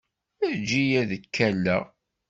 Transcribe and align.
Eǧǧ-iyi 0.49 0.97
ad 1.01 1.11
k-alleɣ. 1.35 1.83